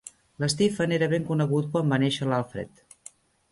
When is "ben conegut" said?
1.11-1.69